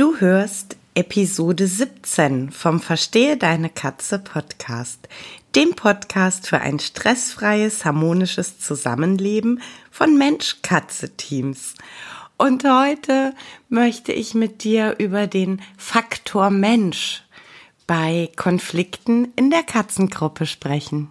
Du 0.00 0.16
hörst 0.16 0.78
Episode 0.94 1.66
17 1.66 2.52
vom 2.52 2.80
Verstehe 2.80 3.36
deine 3.36 3.68
Katze 3.68 4.18
Podcast, 4.18 5.10
dem 5.54 5.74
Podcast 5.74 6.46
für 6.46 6.58
ein 6.62 6.78
stressfreies, 6.78 7.84
harmonisches 7.84 8.58
Zusammenleben 8.58 9.60
von 9.90 10.16
Mensch-Katze-Teams. 10.16 11.74
Und 12.38 12.64
heute 12.64 13.34
möchte 13.68 14.14
ich 14.14 14.32
mit 14.32 14.64
dir 14.64 14.94
über 14.98 15.26
den 15.26 15.60
Faktor 15.76 16.48
Mensch 16.48 17.22
bei 17.86 18.30
Konflikten 18.36 19.30
in 19.36 19.50
der 19.50 19.64
Katzengruppe 19.64 20.46
sprechen. 20.46 21.10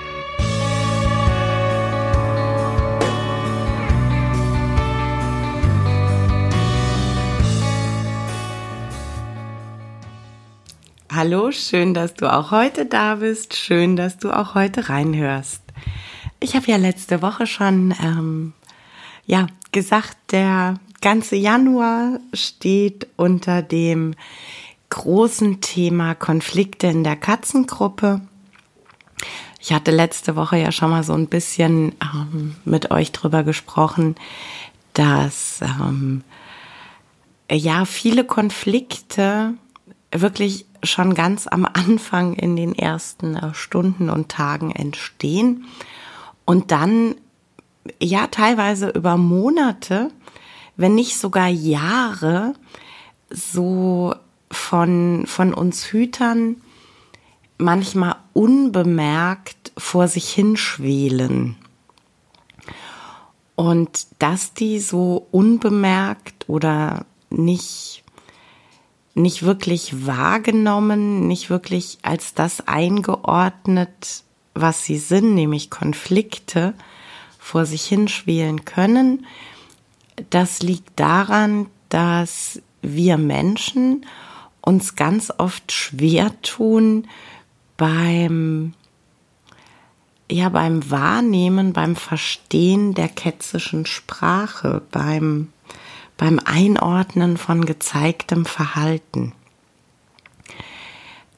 Hallo, 11.23 11.51
schön, 11.51 11.93
dass 11.93 12.15
du 12.15 12.33
auch 12.33 12.49
heute 12.49 12.87
da 12.87 13.13
bist. 13.13 13.55
Schön, 13.55 13.95
dass 13.95 14.17
du 14.17 14.35
auch 14.35 14.55
heute 14.55 14.89
reinhörst. 14.89 15.61
Ich 16.39 16.55
habe 16.55 16.65
ja 16.65 16.77
letzte 16.77 17.21
Woche 17.21 17.45
schon 17.45 17.93
ähm, 18.01 18.53
ja 19.27 19.45
gesagt, 19.71 20.17
der 20.31 20.79
ganze 20.99 21.35
Januar 21.35 22.19
steht 22.33 23.05
unter 23.17 23.61
dem 23.61 24.15
großen 24.89 25.61
Thema 25.61 26.15
Konflikte 26.15 26.87
in 26.87 27.03
der 27.03 27.17
Katzengruppe. 27.17 28.21
Ich 29.59 29.73
hatte 29.73 29.91
letzte 29.91 30.35
Woche 30.35 30.57
ja 30.57 30.71
schon 30.71 30.89
mal 30.89 31.03
so 31.03 31.13
ein 31.13 31.27
bisschen 31.27 31.93
ähm, 32.01 32.55
mit 32.65 32.89
euch 32.89 33.11
drüber 33.11 33.43
gesprochen, 33.43 34.15
dass 34.93 35.61
ähm, 35.61 36.23
ja 37.47 37.85
viele 37.85 38.23
Konflikte 38.23 39.53
wirklich 40.11 40.65
schon 40.83 41.13
ganz 41.13 41.47
am 41.47 41.65
Anfang 41.65 42.33
in 42.33 42.55
den 42.55 42.73
ersten 42.73 43.35
äh, 43.35 43.53
Stunden 43.53 44.09
und 44.09 44.29
Tagen 44.29 44.71
entstehen 44.71 45.65
und 46.45 46.71
dann 46.71 47.15
ja 47.99 48.27
teilweise 48.27 48.89
über 48.89 49.17
Monate, 49.17 50.11
wenn 50.77 50.95
nicht 50.95 51.17
sogar 51.17 51.47
Jahre, 51.47 52.53
so 53.29 54.13
von, 54.51 55.23
von 55.27 55.53
uns 55.53 55.85
Hütern 55.85 56.57
manchmal 57.57 58.15
unbemerkt 58.33 59.71
vor 59.77 60.07
sich 60.07 60.29
hinschwelen. 60.29 61.55
Und 63.55 64.07
dass 64.19 64.53
die 64.53 64.79
so 64.79 65.27
unbemerkt 65.31 66.49
oder 66.49 67.05
nicht 67.29 68.00
nicht 69.13 69.43
wirklich 69.43 70.05
wahrgenommen, 70.05 71.27
nicht 71.27 71.49
wirklich 71.49 71.99
als 72.01 72.33
das 72.33 72.67
eingeordnet, 72.67 74.23
was 74.53 74.85
sie 74.85 74.97
sind, 74.97 75.33
nämlich 75.35 75.69
Konflikte 75.69 76.73
vor 77.39 77.65
sich 77.65 77.83
hinschwelen 77.83 78.65
können. 78.65 79.25
Das 80.29 80.61
liegt 80.61 80.99
daran, 80.99 81.67
dass 81.89 82.61
wir 82.81 83.17
Menschen 83.17 84.05
uns 84.61 84.95
ganz 84.95 85.31
oft 85.37 85.71
schwer 85.71 86.39
tun 86.41 87.07
beim 87.77 88.73
ja 90.31 90.47
beim 90.49 90.89
Wahrnehmen, 90.89 91.73
beim 91.73 91.95
Verstehen 91.95 92.93
der 92.93 93.09
ketzischen 93.09 93.85
Sprache, 93.85 94.81
beim 94.91 95.49
beim 96.21 96.39
Einordnen 96.45 97.35
von 97.35 97.65
gezeigtem 97.65 98.45
Verhalten. 98.45 99.33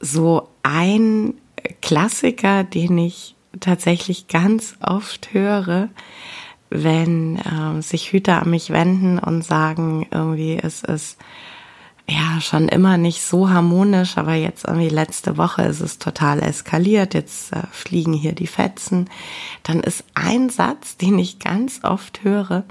So 0.01 0.49
ein 0.61 1.35
Klassiker, 1.81 2.65
den 2.65 2.97
ich 2.97 3.37
tatsächlich 3.61 4.27
ganz 4.27 4.75
oft 4.81 5.33
höre, 5.33 5.87
wenn 6.69 7.37
äh, 7.37 7.81
sich 7.81 8.11
Hüter 8.11 8.41
an 8.41 8.49
mich 8.49 8.71
wenden 8.71 9.19
und 9.19 9.41
sagen, 9.41 10.05
irgendwie 10.11 10.59
es 10.61 10.83
ist 10.83 11.17
ja 12.09 12.41
schon 12.41 12.67
immer 12.67 12.97
nicht 12.97 13.21
so 13.21 13.49
harmonisch, 13.49 14.17
aber 14.17 14.33
jetzt 14.33 14.65
irgendwie 14.65 14.89
letzte 14.89 15.37
Woche 15.37 15.63
ist 15.63 15.79
es 15.79 15.99
total 15.99 16.41
eskaliert, 16.43 17.13
jetzt 17.13 17.53
äh, 17.53 17.61
fliegen 17.71 18.13
hier 18.13 18.33
die 18.33 18.47
Fetzen, 18.47 19.09
dann 19.63 19.79
ist 19.79 20.03
ein 20.13 20.49
Satz, 20.49 20.97
den 21.01 21.17
ich 21.19 21.39
ganz 21.39 21.79
oft 21.83 22.23
höre, 22.23 22.63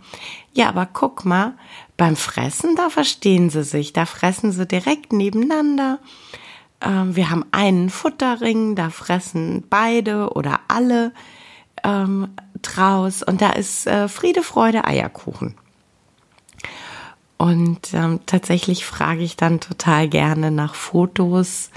ja, 0.53 0.69
aber 0.69 0.87
guck 0.87 1.25
mal, 1.25 1.55
beim 1.97 2.17
Fressen, 2.17 2.77
da 2.77 2.91
verstehen 2.91 3.49
sie 3.49 3.65
sich, 3.65 3.93
da 3.93 4.07
fressen 4.07 4.53
sie 4.53 4.67
direkt 4.67 5.13
nebeneinander. 5.13 5.99
Ähm, 6.81 7.17
wir 7.17 7.31
haben 7.31 7.45
einen 7.53 7.91
Futterring, 7.91 8.75
da 8.75 8.91
fressen 8.91 9.65
beide 9.71 10.31
oder 10.35 10.61
alle 10.69 11.13
ähm, 11.85 12.29
draus. 12.61 13.23
Und 13.23 13.41
da 13.41 13.51
ist 13.51 13.87
äh, 13.87 14.09
Friede, 14.09 14.43
Freude, 14.43 14.85
Eierkuchen. 14.85 15.55
Und 17.43 17.93
ähm, 17.93 18.21
tatsächlich 18.25 18.85
frage 18.85 19.25
ich 19.25 19.35
dann 19.35 19.59
total 19.59 20.09
gerne 20.09 20.53
nach 20.53 20.77
Fotos 20.77 21.71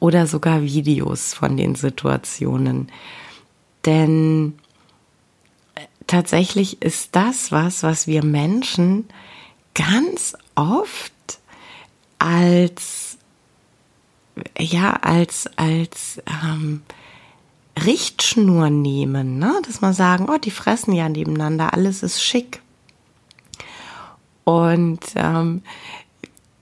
oder 0.00 0.26
sogar 0.26 0.62
Videos 0.62 1.32
von 1.32 1.56
den 1.56 1.76
Situationen. 1.76 2.90
Denn 3.86 4.58
tatsächlich 6.08 6.82
ist 6.82 7.14
das 7.14 7.52
was, 7.52 7.84
was 7.84 8.08
wir 8.08 8.24
Menschen 8.24 9.04
ganz 9.76 10.36
oft 10.56 11.38
als 12.18 13.16
ja 14.58 14.94
als 14.94 15.48
als 15.56 16.20
ähm, 16.26 16.82
Richtschnur 17.86 18.70
nehmen, 18.70 19.38
ne? 19.38 19.52
dass 19.64 19.82
man 19.82 19.92
sagen, 19.92 20.26
oh, 20.28 20.38
die 20.38 20.50
fressen 20.50 20.94
ja 20.94 21.08
nebeneinander, 21.08 21.74
alles 21.74 22.02
ist 22.02 22.20
schick. 22.20 22.60
Und 24.50 25.00
ähm, 25.14 25.62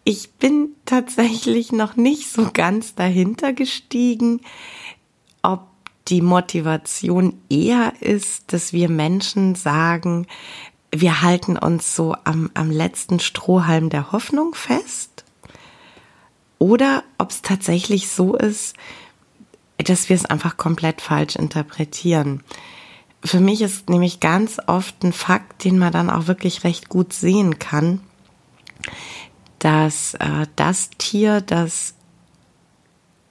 ich 0.04 0.32
bin 0.32 0.74
tatsächlich 0.84 1.72
noch 1.72 1.96
nicht 1.96 2.30
so 2.30 2.50
ganz 2.52 2.94
dahinter 2.94 3.54
gestiegen, 3.54 4.42
ob 5.42 5.62
die 6.08 6.20
Motivation 6.20 7.40
eher 7.48 7.94
ist, 8.00 8.52
dass 8.52 8.74
wir 8.74 8.90
Menschen 8.90 9.54
sagen, 9.54 10.26
wir 10.92 11.22
halten 11.22 11.56
uns 11.56 11.96
so 11.96 12.14
am, 12.24 12.50
am 12.52 12.70
letzten 12.70 13.20
Strohhalm 13.20 13.88
der 13.88 14.12
Hoffnung 14.12 14.54
fest. 14.54 15.24
Oder 16.58 17.04
ob 17.16 17.30
es 17.30 17.40
tatsächlich 17.40 18.10
so 18.10 18.36
ist, 18.36 18.76
dass 19.78 20.10
wir 20.10 20.16
es 20.16 20.26
einfach 20.26 20.58
komplett 20.58 21.00
falsch 21.00 21.36
interpretieren. 21.36 22.42
Für 23.24 23.40
mich 23.40 23.62
ist 23.62 23.90
nämlich 23.90 24.20
ganz 24.20 24.58
oft 24.66 25.02
ein 25.02 25.12
Fakt, 25.12 25.64
den 25.64 25.78
man 25.78 25.92
dann 25.92 26.10
auch 26.10 26.26
wirklich 26.26 26.64
recht 26.64 26.88
gut 26.88 27.12
sehen 27.12 27.58
kann, 27.58 28.00
dass 29.58 30.14
äh, 30.14 30.46
das 30.56 30.90
Tier, 30.98 31.40
das 31.40 31.94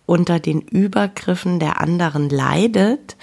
unter 0.05 0.39
den 0.39 0.61
Übergriffen 0.61 1.59
der 1.59 1.79
anderen 1.79 2.29
leidet, 2.29 3.15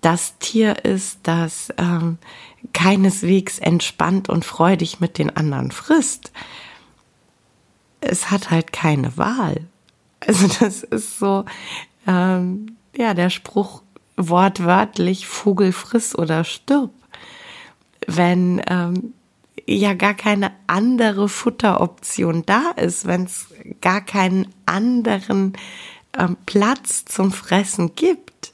das 0.00 0.38
Tier 0.38 0.84
ist, 0.84 1.20
das 1.24 1.72
ähm, 1.78 2.18
keineswegs 2.72 3.58
entspannt 3.58 4.28
und 4.28 4.44
freudig 4.44 5.00
mit 5.00 5.18
den 5.18 5.36
anderen 5.36 5.70
frisst. 5.70 6.32
Es 8.00 8.30
hat 8.30 8.50
halt 8.50 8.72
keine 8.72 9.16
Wahl. 9.16 9.66
Also 10.26 10.48
das 10.60 10.82
ist 10.82 11.18
so, 11.18 11.44
ähm, 12.06 12.76
ja, 12.96 13.14
der 13.14 13.30
Spruch 13.30 13.82
wortwörtlich 14.16 15.26
Vogel 15.26 15.72
friss 15.72 16.16
oder 16.16 16.44
stirb, 16.44 16.90
wenn 18.06 18.62
ähm, 18.68 19.12
ja 19.66 19.94
gar 19.94 20.14
keine 20.14 20.52
andere 20.66 21.28
Futteroption 21.28 22.44
da 22.46 22.70
ist, 22.76 23.06
wenn 23.06 23.24
es 23.24 23.48
gar 23.80 24.00
keinen 24.00 24.48
anderen 24.64 25.54
ähm, 26.18 26.36
Platz 26.46 27.04
zum 27.04 27.32
Fressen 27.32 27.94
gibt, 27.94 28.52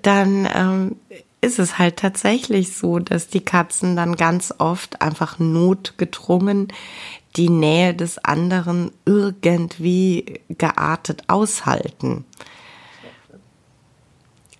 dann 0.00 0.48
ähm, 0.54 0.96
ist 1.40 1.58
es 1.58 1.78
halt 1.78 1.96
tatsächlich 1.96 2.74
so, 2.74 2.98
dass 2.98 3.28
die 3.28 3.44
Katzen 3.44 3.96
dann 3.96 4.16
ganz 4.16 4.54
oft 4.58 5.02
einfach 5.02 5.38
notgedrungen 5.38 6.68
die 7.36 7.48
Nähe 7.48 7.94
des 7.94 8.18
anderen 8.18 8.92
irgendwie 9.04 10.40
geartet 10.48 11.24
aushalten. 11.28 12.24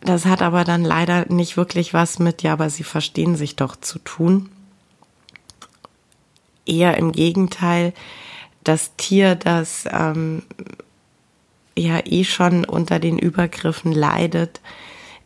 Das 0.05 0.27
hat 0.27 0.43
aber 0.43 0.65
dann 0.65 0.85
leider 0.85 1.27
nicht 1.33 1.57
wirklich 1.57 1.95
was 1.95 2.19
mit, 2.19 2.43
ja, 2.43 2.55
aber 2.55 2.71
sie 2.71 2.83
verstehen 2.83 3.37
sich 3.37 3.55
doch 3.55 3.77
zu 3.77 3.99
tun. 4.01 4.51
Eher 6.67 6.97
im 6.97 7.13
Gegenteil, 7.13 7.93
das 8.65 8.97
Tier, 8.97 9.37
das 9.37 9.85
ähm, 9.91 10.43
ja 11.77 12.01
eh 12.05 12.25
schon 12.25 12.65
unter 12.65 12.99
den 12.99 13.19
Übergriffen 13.19 13.93
leidet, 13.93 14.61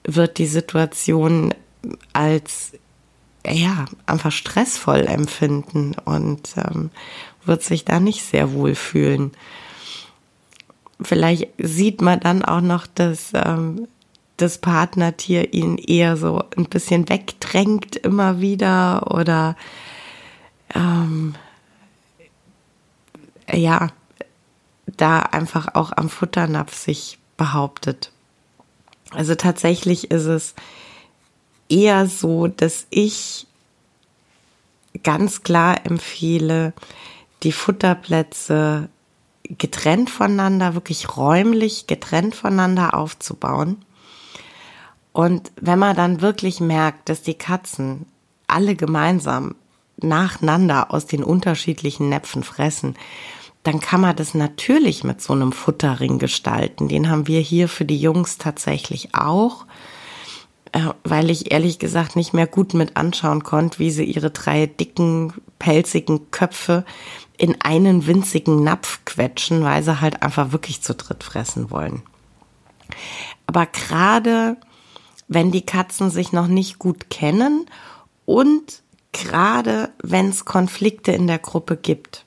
wird 0.05 0.39
die 0.39 0.47
Situation 0.47 1.55
als 2.13 2.73
ja 3.47 3.87
einfach 4.07 4.33
stressvoll 4.33 5.07
empfinden 5.07 5.95
und 6.05 6.55
ähm, 6.57 6.91
wird 7.45 7.63
sich 7.63 7.85
da 7.85 8.01
nicht 8.01 8.25
sehr 8.25 8.53
wohl 8.53 8.75
fühlen. 8.75 9.33
Vielleicht 11.01 11.49
sieht 11.59 12.01
man 12.01 12.21
dann 12.21 12.45
auch 12.45 12.61
noch, 12.61 12.87
dass 12.87 13.31
ähm, 13.35 13.87
das 14.37 14.59
Partnertier 14.59 15.55
ihn 15.55 15.79
eher 15.79 16.17
so 16.17 16.43
ein 16.57 16.67
bisschen 16.67 17.09
wegdrängt 17.09 17.97
immer 17.97 18.41
wieder 18.41 19.11
oder 19.13 19.57
ähm, 20.75 21.35
ja, 23.53 23.89
da 24.87 25.21
einfach 25.21 25.75
auch 25.75 25.93
am 25.93 26.09
Futternapf 26.09 26.75
sich 26.75 27.19
behauptet. 27.37 28.13
Also 29.11 29.35
tatsächlich 29.35 30.11
ist 30.11 30.27
es 30.27 30.55
eher 31.69 32.07
so, 32.07 32.49
dass 32.49 32.87
ich 32.91 33.47
ganz 35.03 35.43
klar 35.43 35.85
empfehle, 35.85 36.73
die 37.43 37.53
Futterplätze 37.53 38.89
getrennt 39.45 40.11
voneinander, 40.11 40.75
wirklich 40.75 41.17
räumlich 41.17 41.87
getrennt 41.87 42.35
voneinander 42.35 42.95
aufzubauen. 42.95 43.85
Und 45.17 45.51
wenn 45.59 45.79
man 45.79 45.97
dann 45.97 46.21
wirklich 46.21 46.61
merkt, 46.61 47.09
dass 47.09 47.23
die 47.23 47.33
Katzen 47.33 48.05
alle 48.49 48.77
gemeinsam 48.77 49.55
nacheinander 49.97 50.93
aus 50.93 51.07
den 51.07 51.25
unterschiedlichen 51.25 52.11
Näpfen 52.11 52.43
fressen, 52.43 52.97
dann 53.63 53.81
kann 53.81 54.03
man 54.03 54.15
das 54.15 54.35
natürlich 54.35 55.05
mit 55.05 55.23
so 55.23 55.33
einem 55.33 55.53
Futterring 55.53 56.19
gestalten. 56.19 56.89
Den 56.89 57.09
haben 57.09 57.29
wir 57.29 57.41
hier 57.41 57.71
für 57.71 57.87
die 57.87 57.99
Jungs 57.99 58.37
tatsächlich 58.37 59.15
auch, 59.15 59.65
äh, 60.73 60.81
weil 61.03 61.31
ich 61.31 61.51
ehrlich 61.51 61.79
gesagt 61.79 62.15
nicht 62.15 62.35
mehr 62.35 62.47
gut 62.47 62.75
mit 62.75 62.99
anschauen 62.99 63.43
konnte, 63.43 63.79
wie 63.79 63.91
sie 63.91 64.05
ihre 64.05 64.31
drei 64.31 64.67
dicken, 64.67 65.33
pelzigen 65.59 66.31
Köpfe 66.31 66.85
in 67.39 67.59
einen 67.63 68.07
winzigen 68.07 68.63
Napf 68.63 69.01
quetschen, 69.07 69.65
weil 69.65 69.83
sie 69.83 69.99
halt 70.03 70.23
einfach 70.23 70.53
wirklich 70.53 70.83
zu 70.83 70.95
dritt 70.95 71.25
fressen 71.25 71.71
wollen. 71.71 72.03
Aber 73.47 73.65
gerade 73.65 74.59
wenn 75.29 75.51
die 75.51 75.67
Katzen 75.67 76.11
sich 76.11 76.33
noch 76.33 76.47
nicht 76.47 76.79
gut 76.79 77.11
kennen 77.11 77.67
und 78.25 78.83
gerade 79.13 79.91
wenn 80.03 80.29
es 80.29 80.45
Konflikte 80.45 81.13
in 81.13 81.27
der 81.27 81.39
Gruppe 81.39 81.77
gibt, 81.77 82.25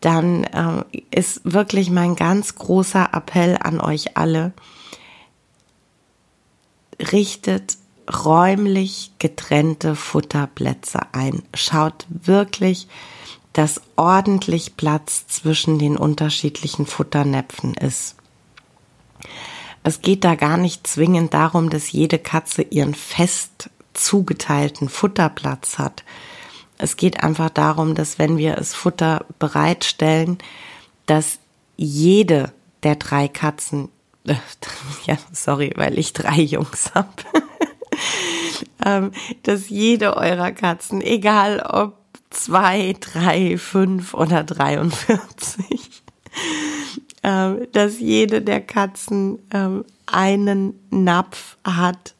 dann 0.00 0.44
äh, 0.44 0.84
ist 1.10 1.40
wirklich 1.44 1.90
mein 1.90 2.16
ganz 2.16 2.56
großer 2.56 3.10
Appell 3.12 3.56
an 3.58 3.80
euch 3.80 4.16
alle, 4.16 4.52
richtet 7.12 7.78
räumlich 8.12 9.12
getrennte 9.18 9.96
Futterplätze 9.96 11.00
ein. 11.12 11.42
Schaut 11.54 12.06
wirklich, 12.08 12.86
dass 13.54 13.80
ordentlich 13.96 14.76
Platz 14.76 15.26
zwischen 15.26 15.78
den 15.78 15.96
unterschiedlichen 15.96 16.86
Futternäpfen 16.86 17.74
ist. 17.74 18.16
Es 19.84 20.02
geht 20.02 20.24
da 20.24 20.34
gar 20.34 20.56
nicht 20.56 20.86
zwingend 20.86 21.32
darum, 21.32 21.70
dass 21.70 21.92
jede 21.92 22.18
Katze 22.18 22.62
ihren 22.62 22.94
fest 22.94 23.70
zugeteilten 23.92 24.88
Futterplatz 24.88 25.78
hat, 25.78 26.02
es 26.78 26.96
geht 26.96 27.22
einfach 27.22 27.50
darum, 27.50 27.94
dass 27.94 28.18
wenn 28.18 28.36
wir 28.36 28.56
das 28.56 28.74
Futter 28.74 29.24
bereitstellen, 29.38 30.38
dass 31.06 31.38
jede 31.76 32.52
der 32.82 32.96
drei 32.96 33.28
Katzen, 33.28 33.88
äh, 34.26 34.34
ja, 35.06 35.16
sorry, 35.32 35.72
weil 35.76 35.98
ich 35.98 36.12
drei 36.12 36.40
Jungs 36.40 36.92
habe, 36.94 37.08
ähm, 38.84 39.12
dass 39.44 39.68
jede 39.68 40.16
eurer 40.16 40.52
Katzen, 40.52 41.00
egal 41.00 41.60
ob 41.60 41.96
zwei, 42.30 42.96
drei, 42.98 43.56
fünf 43.56 44.12
oder 44.12 44.42
43, 44.42 45.93
ähm, 47.24 47.66
dass 47.72 48.00
jede 48.00 48.42
der 48.42 48.60
Katzen 48.60 49.38
ähm, 49.50 49.86
einen 50.04 50.78
Napf 50.90 51.56
hat, 51.64 52.14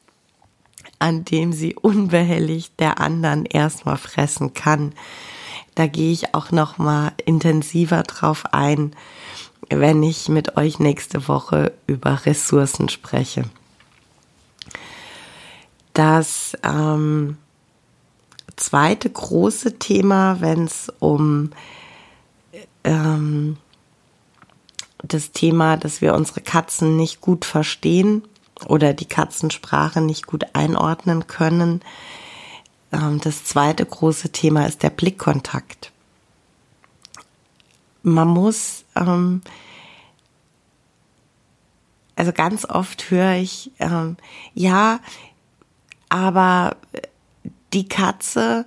an 0.99 1.27
dem 1.27 1.53
sie 1.53 1.75
unbehelligt 1.75 2.81
der 2.81 3.01
anderen 3.01 3.45
erstmal 3.45 3.99
fressen 3.99 4.55
kann. 4.55 4.95
Da 5.75 5.89
gehe 5.89 6.11
ich 6.11 6.35
auch 6.35 6.53
noch 6.53 6.79
mal 6.79 7.13
intensiver 7.27 8.03
drauf 8.05 8.45
ein, 8.53 8.97
wenn 9.69 10.03
ich 10.03 10.31
mit 10.31 10.57
euch 10.57 10.79
nächste 10.79 11.29
Woche 11.29 11.75
über 11.87 12.25
Ressourcen 12.25 12.89
spreche. 12.89 13.45
Das 15.93 16.57
ähm, 16.63 17.37
zweite 18.57 19.11
große 19.11 19.79
Thema, 19.79 20.41
wenn 20.41 20.65
es 20.65 20.91
um 20.99 21.51
ähm, 22.85 23.59
das 25.07 25.33
Thema, 25.33 25.77
dass 25.77 26.01
wir 26.01 26.15
unsere 26.15 26.41
Katzen 26.41 26.97
nicht 26.97 27.21
gut 27.21 27.45
verstehen, 27.45 28.23
oder 28.67 28.95
die 28.95 29.07
Katzensprache 29.07 30.01
nicht 30.01 30.27
gut 30.27 30.45
einordnen 30.55 31.27
können. 31.27 31.81
Ähm, 32.93 33.21
das 33.21 33.45
zweite 33.45 33.85
große 33.85 34.31
Thema 34.31 34.67
ist 34.67 34.83
der 34.83 34.91
Blickkontakt. 34.91 35.93
Man 38.03 38.29
muss, 38.29 38.85
ähm, 38.97 39.43
also 42.17 42.33
ganz 42.33 42.65
oft 42.65 43.11
höre 43.11 43.35
ich, 43.35 43.73
ähm, 43.79 44.17
ja, 44.55 45.01
aber 46.09 46.77
die 47.73 47.89
Katze, 47.89 48.67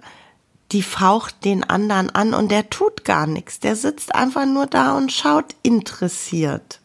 die 0.72 0.84
faucht 0.84 1.46
den 1.46 1.64
anderen 1.64 2.10
an 2.10 2.34
und 2.34 2.52
der 2.52 2.70
tut 2.70 3.06
gar 3.06 3.28
nichts. 3.28 3.60
Der 3.60 3.76
sitzt 3.76 4.14
einfach 4.14 4.46
nur 4.46 4.66
da 4.66 4.98
und 4.98 5.12
schaut 5.12 5.56
interessiert 5.64 6.82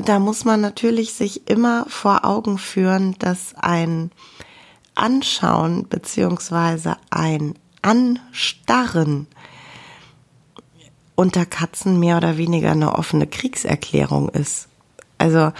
da 0.00 0.18
muss 0.18 0.44
man 0.44 0.60
natürlich 0.60 1.14
sich 1.14 1.48
immer 1.48 1.86
vor 1.88 2.24
Augen 2.24 2.58
führen, 2.58 3.16
dass 3.18 3.54
ein 3.54 4.10
Anschauen 4.94 5.88
beziehungsweise 5.88 6.96
ein 7.10 7.54
Anstarren 7.82 9.26
unter 11.14 11.46
Katzen 11.46 12.00
mehr 12.00 12.16
oder 12.16 12.36
weniger 12.38 12.72
eine 12.72 12.94
offene 12.94 13.26
Kriegserklärung 13.26 14.28
ist. 14.30 14.68
Also 15.18 15.52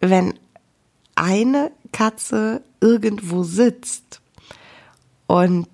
wenn 0.00 0.34
eine 1.14 1.70
Katze 1.92 2.62
irgendwo 2.82 3.42
sitzt 3.44 4.20
und 5.26 5.68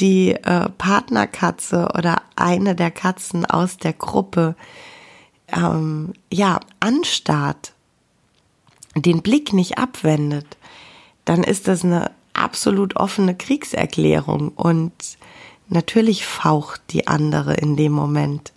die 0.00 0.32
äh, 0.32 0.68
Partnerkatze 0.76 1.88
oder 1.96 2.22
eine 2.36 2.74
der 2.74 2.90
Katzen 2.90 3.46
aus 3.46 3.78
der 3.78 3.92
Gruppe 3.92 4.56
ähm, 5.48 6.12
ja 6.32 6.60
anstarrt, 6.80 7.72
den 8.94 9.22
Blick 9.22 9.52
nicht 9.52 9.78
abwendet, 9.78 10.56
dann 11.24 11.42
ist 11.42 11.68
das 11.68 11.84
eine 11.84 12.10
absolut 12.32 12.96
offene 12.96 13.34
Kriegserklärung 13.34 14.50
und 14.50 14.92
natürlich 15.68 16.24
faucht 16.26 16.80
die 16.90 17.06
andere 17.06 17.54
in 17.54 17.76
dem 17.76 17.92
Moment, 17.92 18.52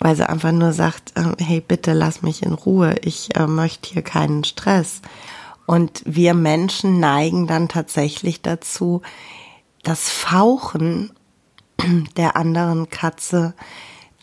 weil 0.00 0.16
sie 0.16 0.28
einfach 0.28 0.52
nur 0.52 0.72
sagt, 0.72 1.12
äh, 1.16 1.42
hey 1.42 1.60
bitte 1.60 1.92
lass 1.92 2.22
mich 2.22 2.42
in 2.42 2.52
Ruhe, 2.52 2.96
ich 3.02 3.36
äh, 3.36 3.46
möchte 3.46 3.90
hier 3.90 4.02
keinen 4.02 4.44
Stress. 4.44 5.00
Und 5.66 6.02
wir 6.04 6.34
Menschen 6.34 7.00
neigen 7.00 7.46
dann 7.46 7.68
tatsächlich 7.68 8.42
dazu, 8.42 9.02
das 9.82 10.10
Fauchen 10.10 11.12
der 12.16 12.36
anderen 12.36 12.90
Katze 12.90 13.54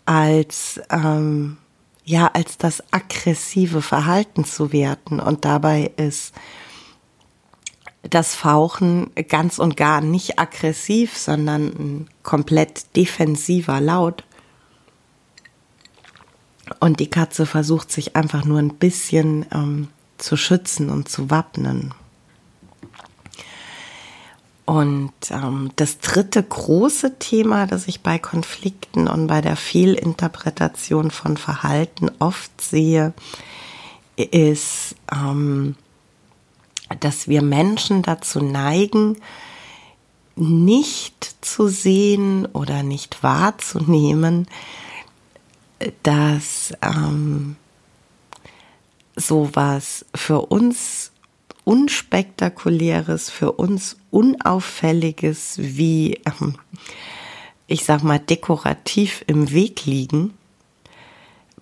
als 0.06 0.82
ähm, 0.90 1.58
ja 2.04 2.28
als 2.28 2.58
das 2.58 2.84
aggressive 2.92 3.82
Verhalten 3.82 4.44
zu 4.44 4.72
werten 4.74 5.20
und 5.20 5.46
dabei 5.46 5.92
ist 5.98 6.34
das 8.02 8.34
Fauchen 8.34 9.12
ganz 9.28 9.60
und 9.60 9.76
gar 9.76 10.02
nicht 10.02 10.40
aggressiv, 10.40 11.18
sondern 11.18 11.68
ein 11.68 12.10
komplett 12.24 12.96
defensiver 12.96 13.82
Laut. 13.82 14.24
Und 16.80 17.00
die 17.00 17.10
Katze 17.10 17.46
versucht 17.46 17.92
sich 17.92 18.16
einfach 18.16 18.46
nur 18.46 18.60
ein 18.60 18.76
bisschen 18.76 19.46
ähm, 19.52 19.90
zu 20.22 20.38
schützen 20.38 20.90
und 20.90 21.10
zu 21.10 21.30
wappnen. 21.30 21.94
Und 24.66 25.12
ähm, 25.32 25.72
das 25.78 25.98
dritte 25.98 26.44
große 26.44 27.18
Thema, 27.18 27.66
das 27.66 27.88
ich 27.88 28.02
bei 28.02 28.20
Konflikten 28.20 29.08
und 29.08 29.26
bei 29.26 29.42
der 29.42 29.56
Fehlinterpretation 29.56 31.10
von 31.10 31.38
Verhalten 31.38 32.12
oft 32.20 32.62
sehe, 32.62 33.14
ist, 34.16 34.96
ähm, 35.12 35.76
dass 37.00 37.28
wir 37.28 37.42
Menschen 37.42 38.04
dazu 38.04 38.42
neigen, 38.42 39.18
nicht 40.36 41.38
zu 41.42 41.68
sehen 41.68 42.46
oder 42.46 42.84
nicht 42.84 43.24
wahrzunehmen, 43.24 44.48
dass 46.04 46.74
ähm, 46.82 47.56
sowas 49.20 50.06
für 50.16 50.42
uns 50.42 51.12
unspektakuläres, 51.64 53.30
für 53.30 53.52
uns 53.52 53.98
unauffälliges 54.12 55.56
wie, 55.60 56.22
ähm, 56.26 56.56
ich 57.68 57.86
sag 57.86 58.04
mal, 58.04 58.20
dekorativ 58.20 59.24
im 59.28 59.52
Weg 59.52 59.86
liegen, 59.86 60.34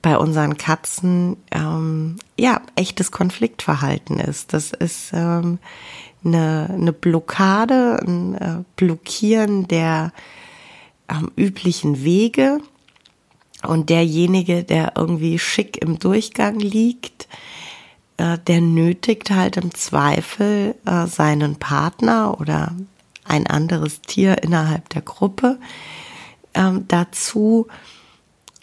bei 0.02 0.18
unseren 0.18 0.58
Katzen 0.58 1.38
ähm, 1.52 2.18
ja 2.40 2.62
echtes 2.76 3.12
Konfliktverhalten 3.12 4.20
ist. 4.20 4.54
Das 4.54 4.72
ist 4.72 5.12
ähm, 5.14 5.60
eine, 6.24 6.70
eine 6.72 6.94
Blockade, 6.94 8.00
ein 8.02 8.36
äh, 8.36 8.64
Blockieren 8.76 9.68
der 9.68 10.14
ähm, 11.10 11.32
üblichen 11.36 12.04
Wege. 12.04 12.60
Und 13.68 13.90
derjenige, 13.90 14.64
der 14.64 14.94
irgendwie 14.96 15.38
schick 15.38 15.78
im 15.78 16.00
Durchgang 16.00 16.60
liegt, 16.60 17.28
äh, 18.18 18.38
der 18.48 18.62
nötigt 18.62 19.30
halt 19.30 19.58
im 19.58 19.74
Zweifel 19.74 20.76
äh, 20.86 21.06
seinen 21.06 21.58
Partner 21.58 22.40
oder 22.40 22.74
ein 23.26 23.46
anderes 23.46 24.02
Tier 24.02 24.42
innerhalb 24.42 24.90
der 24.90 25.02
Gruppe 25.02 25.60
ähm, 26.54 26.86
dazu, 26.88 27.68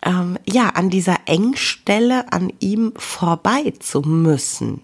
ähm, 0.03 0.39
ja, 0.47 0.71
an 0.71 0.91
dieser 0.91 1.19
Engstelle 1.27 2.33
an 2.33 2.53
ihm 2.61 2.93
vorbei 2.97 3.73
zu 3.79 4.01
müssen 4.01 4.81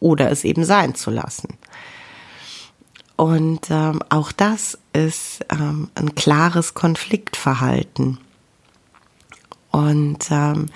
oder 0.00 0.30
es 0.30 0.44
eben 0.44 0.64
sein 0.64 0.94
zu 0.94 1.10
lassen. 1.10 1.56
Und 3.16 3.70
ähm, 3.70 4.00
auch 4.10 4.30
das 4.30 4.78
ist 4.92 5.44
ähm, 5.50 5.88
ein 5.94 6.14
klares 6.14 6.74
Konfliktverhalten. 6.74 8.18
Und 9.76 10.30
ähm, 10.30 10.70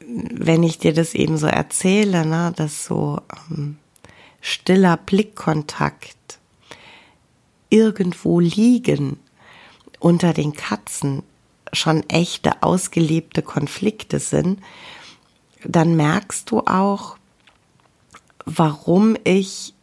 wenn 0.00 0.64
ich 0.64 0.78
dir 0.78 0.92
das 0.92 1.14
eben 1.14 1.38
so 1.38 1.46
erzähle, 1.46 2.26
ne, 2.26 2.52
dass 2.56 2.84
so 2.84 3.20
ähm, 3.48 3.78
stiller 4.40 4.96
Blickkontakt 4.96 6.40
irgendwo 7.70 8.40
liegen 8.40 9.20
unter 10.00 10.32
den 10.32 10.52
Katzen 10.52 11.22
schon 11.72 12.02
echte 12.10 12.64
ausgelebte 12.64 13.42
Konflikte 13.42 14.18
sind, 14.18 14.60
dann 15.62 15.94
merkst 15.94 16.50
du 16.50 16.62
auch, 16.62 17.16
warum 18.46 19.16
ich 19.22 19.74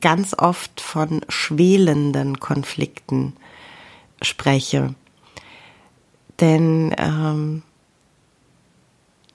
ganz 0.00 0.32
oft 0.32 0.80
von 0.80 1.20
schwelenden 1.28 2.40
Konflikten 2.40 3.36
spreche. 4.22 4.94
Denn 6.40 6.94
ähm, 6.98 7.62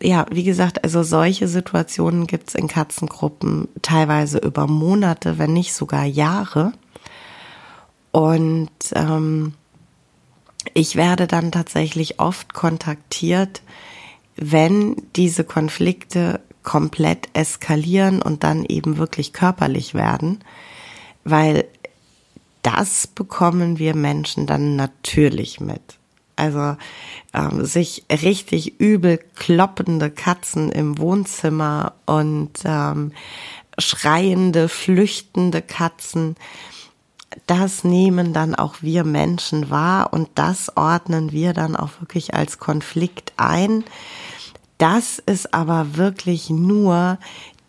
ja, 0.01 0.25
wie 0.29 0.43
gesagt, 0.43 0.83
also 0.83 1.01
solche 1.01 1.48
Situationen 1.48 2.27
gibt's 2.27 2.55
in 2.55 2.67
Katzengruppen 2.67 3.69
teilweise 3.81 4.38
über 4.38 4.67
Monate, 4.67 5.38
wenn 5.38 5.53
nicht 5.53 5.74
sogar 5.74 6.03
Jahre. 6.03 6.74
Und 8.12 8.69
ähm, 8.93 9.53
ich 10.74 10.95
werde 10.95 11.25
dann 11.25 11.51
tatsächlich 11.51 12.19
oft 12.19 12.53
kontaktiert, 12.53 13.62
wenn 14.36 14.95
diese 15.15 15.43
Konflikte 15.43 16.41
komplett 16.63 17.29
eskalieren 17.33 18.22
und 18.22 18.43
dann 18.43 18.65
eben 18.65 18.98
wirklich 18.98 19.33
körperlich 19.33 19.93
werden, 19.93 20.39
weil 21.24 21.65
das 22.62 23.07
bekommen 23.07 23.79
wir 23.79 23.95
Menschen 23.95 24.48
dann 24.48 24.75
natürlich 24.75 25.60
mit. 25.60 25.98
Also 26.35 26.75
ähm, 27.33 27.65
sich 27.65 28.05
richtig 28.09 28.79
übel 28.79 29.19
kloppende 29.35 30.09
Katzen 30.09 30.71
im 30.71 30.97
Wohnzimmer 30.97 31.93
und 32.05 32.51
ähm, 32.65 33.11
schreiende, 33.77 34.69
flüchtende 34.69 35.61
Katzen 35.61 36.35
das 37.47 37.83
nehmen 37.83 38.33
dann 38.33 38.55
auch 38.55 38.75
wir 38.81 39.03
Menschen 39.03 39.69
wahr 39.69 40.13
und 40.13 40.29
das 40.35 40.75
ordnen 40.77 41.31
wir 41.31 41.53
dann 41.53 41.75
auch 41.75 41.89
wirklich 41.99 42.33
als 42.33 42.59
Konflikt 42.59 43.33
ein. 43.37 43.83
Das 44.77 45.19
ist 45.19 45.53
aber 45.53 45.97
wirklich 45.97 46.49
nur 46.49 47.17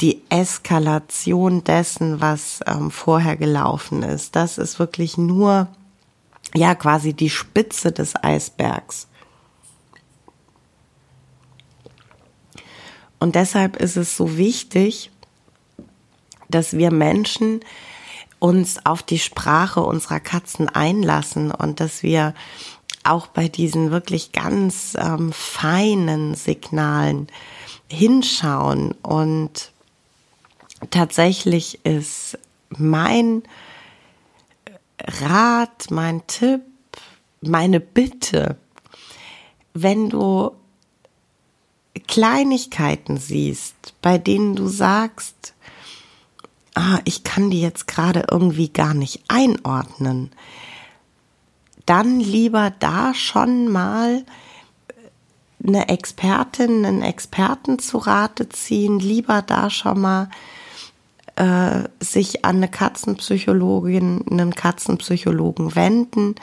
die 0.00 0.23
Eskalation 0.28 1.64
dessen, 1.64 2.21
was 2.21 2.61
ähm, 2.66 2.90
vorher 2.90 3.37
gelaufen 3.37 4.02
ist. 4.02 4.35
Das 4.37 4.59
ist 4.59 4.78
wirklich 4.78 5.16
nur, 5.16 5.68
ja, 6.57 6.75
quasi 6.75 7.13
die 7.13 7.31
Spitze 7.31 7.93
des 7.93 8.15
Eisbergs. 8.23 9.09
Und 13.19 13.35
deshalb 13.35 13.77
ist 13.77 13.97
es 13.97 14.17
so 14.17 14.37
wichtig, 14.37 15.11
dass 16.49 16.77
wir 16.77 16.91
Menschen 16.91 17.61
uns 18.39 18.85
auf 18.85 19.03
die 19.03 19.19
Sprache 19.19 19.81
unserer 19.81 20.21
Katzen 20.21 20.69
einlassen 20.69 21.51
und 21.51 21.81
dass 21.81 22.03
wir 22.03 22.35
auch 23.03 23.27
bei 23.27 23.49
diesen 23.49 23.91
wirklich 23.91 24.33
ganz 24.33 24.97
ähm, 24.99 25.33
feinen 25.33 26.35
Signalen 26.35 27.29
hinschauen. 27.89 28.93
Und 29.03 29.73
tatsächlich 30.91 31.85
ist 31.85 32.39
mein 32.69 33.43
Rat, 35.07 35.91
mein 35.91 36.27
Tipp, 36.27 36.63
meine 37.41 37.81
Bitte, 37.81 38.57
wenn 39.75 40.09
du 40.09 40.53
Kleinigkeiten 42.07 43.19
siehst, 43.19 43.95
bei 44.03 44.19
denen 44.19 44.57
du 44.57 44.69
sagst, 44.69 45.55
ah, 46.75 47.01
ich 47.05 47.25
kann 47.25 47.51
die 47.51 47.61
jetzt 47.61 47.87
gerade 47.87 48.27
irgendwie 48.31 48.69
gar 48.69 48.95
nicht 48.95 49.23
einordnen, 49.29 50.31
dann 51.87 52.19
lieber 52.19 52.73
da 52.79 53.15
schon 53.15 53.69
mal 53.69 54.25
eine 55.67 55.89
Expertin, 55.89 56.85
einen 56.85 57.03
Experten 57.03 57.79
zu 57.79 57.99
Rate 57.99 58.49
ziehen, 58.49 58.99
lieber 58.99 59.43
da 59.43 59.71
schon 59.71 60.01
mal 60.01 60.29
äh, 61.37 61.88
sich 62.00 62.45
an 62.45 62.57
eine 62.57 62.69
Katzenpsychologin, 62.69 64.25
einen 64.31 64.55
Katzenpsychologen 64.55 65.75
wenden, 65.75 66.35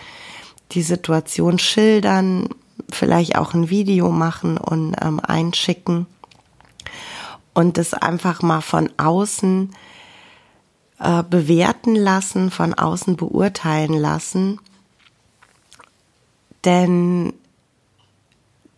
die 0.71 0.81
Situation 0.81 1.59
schildern, 1.59 2.49
vielleicht 2.89 3.37
auch 3.37 3.53
ein 3.53 3.69
Video 3.69 4.09
machen 4.09 4.57
und 4.57 4.95
ähm, 5.01 5.19
einschicken 5.19 6.07
und 7.53 7.77
das 7.77 7.93
einfach 7.93 8.41
mal 8.41 8.61
von 8.61 8.89
außen 8.97 9.71
äh, 10.99 11.23
bewerten 11.23 11.95
lassen, 11.95 12.51
von 12.51 12.73
außen 12.73 13.17
beurteilen 13.17 13.93
lassen. 13.93 14.59
Denn 16.63 17.33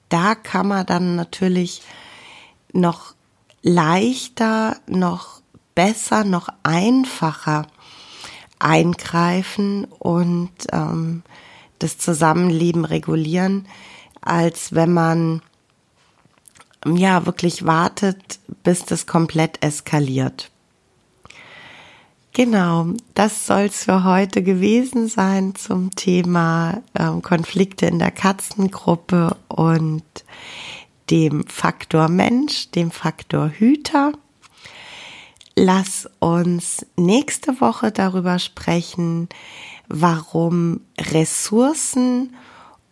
da 0.10 0.36
kann 0.36 0.68
man 0.68 0.86
dann 0.86 1.16
natürlich 1.16 1.82
noch 2.72 3.14
leichter, 3.62 4.78
noch 4.88 5.43
besser, 5.76 6.24
noch 6.24 6.50
einfacher 6.64 7.68
eingreifen 8.60 9.86
und 10.00 10.52
ähm, 10.72 11.24
das 11.80 11.98
Zusammenleben 11.98 12.86
regulieren, 12.86 13.68
als 14.22 14.74
wenn 14.74 14.94
man 14.94 15.42
ja 16.86 17.26
wirklich 17.26 17.66
wartet, 17.66 18.40
bis 18.64 18.86
das 18.86 19.06
komplett 19.06 19.64
eskaliert. 19.64 20.50
Genau, 22.36 22.88
das 23.14 23.46
soll's 23.46 23.84
für 23.84 24.04
heute 24.04 24.42
gewesen 24.42 25.08
sein 25.08 25.54
zum 25.54 25.92
Thema 25.92 26.82
ähm, 26.98 27.22
Konflikte 27.22 27.86
in 27.86 28.00
der 28.00 28.10
Katzengruppe 28.10 29.38
und 29.50 30.04
dem 31.12 31.46
Faktor 31.46 32.08
Mensch, 32.10 32.72
dem 32.72 32.90
Faktor 32.90 33.50
Hüter. 33.50 34.14
Lass 35.56 36.10
uns 36.20 36.86
nächste 36.96 37.62
Woche 37.62 37.92
darüber 37.92 38.40
sprechen, 38.40 39.30
warum 39.88 40.82
Ressourcen 40.98 42.36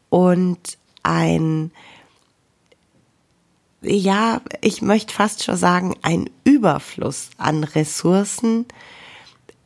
und 0.10 0.78
ein 1.04 1.72
ja, 3.84 4.42
ich 4.62 4.84
möchte 4.84 5.12
fast 5.12 5.44
schon 5.44 5.58
sagen, 5.58 5.96
ein 6.04 6.30
Überfluss 6.44 7.32
an 7.38 7.64
Ressourcen 7.64 8.68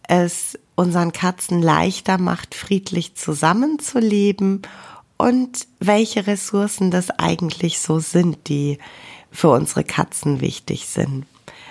es 0.08 0.58
unseren 0.76 1.12
Katzen 1.12 1.62
leichter 1.62 2.18
macht, 2.18 2.56
friedlich 2.56 3.16
zusammenzuleben 3.16 4.62
und 5.18 5.68
welche 5.80 6.28
Ressourcen 6.28 6.92
das 6.92 7.10
eigentlich 7.10 7.80
so 7.80 8.00
sind, 8.00 8.48
die 8.48 8.78
für 9.32 9.50
unsere 9.50 9.84
Katzen 9.84 10.42
wichtig 10.42 10.88
sind. 10.88 11.26